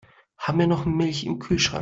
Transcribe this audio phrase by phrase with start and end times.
[0.39, 1.79] Haben wir noch Milch im Kühlschrank?